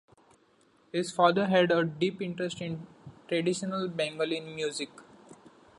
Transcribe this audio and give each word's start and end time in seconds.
His 0.91 1.11
father 1.11 1.45
had 1.45 1.69
a 1.71 1.83
deep 1.83 2.23
interest 2.23 2.59
in 2.59 2.87
traditional 3.27 3.87
Bengali 3.87 4.39
music. 4.39 4.89